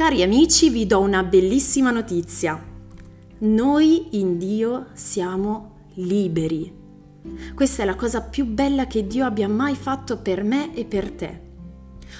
[0.00, 2.58] Cari amici, vi do una bellissima notizia.
[3.40, 6.72] Noi in Dio siamo liberi.
[7.54, 11.10] Questa è la cosa più bella che Dio abbia mai fatto per me e per
[11.10, 11.40] te.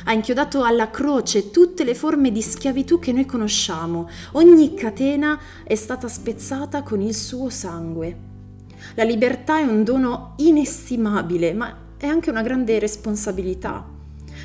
[0.04, 4.10] Ha inchiodato alla croce tutte le forme di schiavitù che noi conosciamo.
[4.32, 8.18] Ogni catena è stata spezzata con il suo sangue.
[8.94, 13.99] La libertà è un dono inestimabile, ma è anche una grande responsabilità.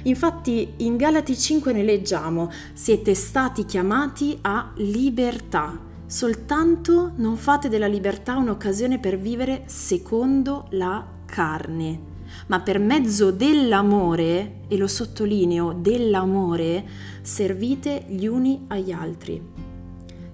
[0.06, 5.80] Infatti in Galati 5 ne leggiamo, siete stati chiamati a libertà.
[6.06, 12.14] Soltanto non fate della libertà un'occasione per vivere secondo la carne
[12.48, 16.86] ma per mezzo dell'amore, e lo sottolineo, dell'amore,
[17.22, 19.42] servite gli uni agli altri.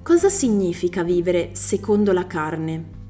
[0.01, 3.00] Cosa significa vivere secondo la carne?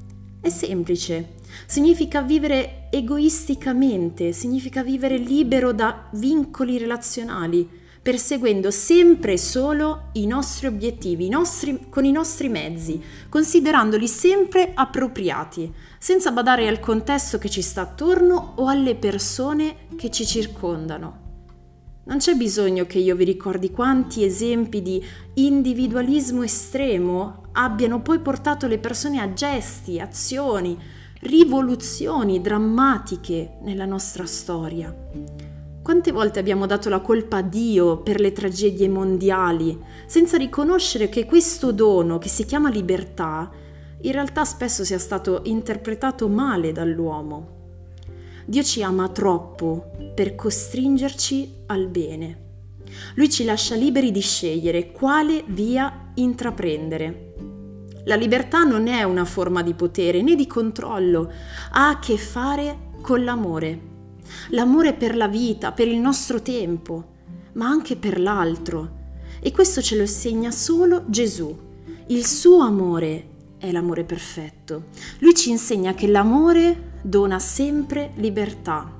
[0.42, 1.34] È semplice,
[1.66, 7.68] significa vivere egoisticamente, significa vivere libero da vincoli relazionali,
[8.02, 14.72] perseguendo sempre e solo i nostri obiettivi, i nostri, con i nostri mezzi, considerandoli sempre
[14.74, 21.21] appropriati, senza badare al contesto che ci sta attorno o alle persone che ci circondano.
[22.04, 25.00] Non c'è bisogno che io vi ricordi quanti esempi di
[25.34, 30.76] individualismo estremo abbiano poi portato le persone a gesti, azioni,
[31.20, 34.92] rivoluzioni drammatiche nella nostra storia.
[35.80, 41.24] Quante volte abbiamo dato la colpa a Dio per le tragedie mondiali, senza riconoscere che
[41.24, 43.48] questo dono, che si chiama libertà,
[44.00, 47.61] in realtà spesso sia stato interpretato male dall'uomo.
[48.44, 52.40] Dio ci ama troppo per costringerci al bene.
[53.14, 57.34] Lui ci lascia liberi di scegliere quale via intraprendere.
[58.04, 61.30] La libertà non è una forma di potere né di controllo,
[61.70, 63.90] ha a che fare con l'amore
[64.50, 67.10] l'amore per la vita, per il nostro tempo,
[67.54, 69.00] ma anche per l'altro.
[69.40, 71.56] E questo ce lo insegna solo Gesù.
[72.06, 74.86] Il suo amore è l'amore perfetto.
[75.18, 78.90] Lui ci insegna che l'amore dona sempre libertà.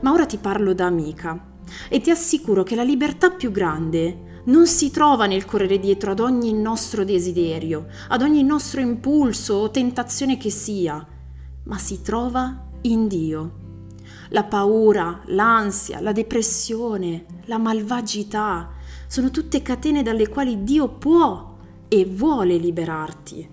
[0.00, 1.52] Ma ora ti parlo da amica
[1.88, 6.20] e ti assicuro che la libertà più grande non si trova nel correre dietro ad
[6.20, 11.06] ogni nostro desiderio, ad ogni nostro impulso o tentazione che sia,
[11.64, 13.62] ma si trova in Dio
[14.34, 18.70] la paura, l'ansia, la depressione, la malvagità,
[19.06, 21.56] sono tutte catene dalle quali Dio può
[21.88, 23.48] e vuole liberarti.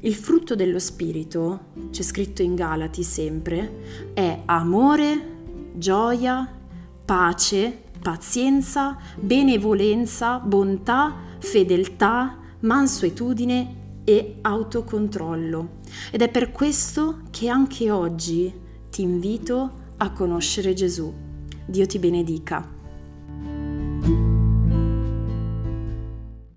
[0.00, 5.34] Il frutto dello Spirito, c'è scritto in Galati sempre, è amore,
[5.74, 6.48] gioia,
[7.04, 15.78] pace, pazienza, benevolenza, bontà, fedeltà, mansuetudine e autocontrollo.
[16.10, 18.52] Ed è per questo che anche oggi
[18.90, 21.12] ti invito a conoscere Gesù.
[21.66, 22.75] Dio ti benedica.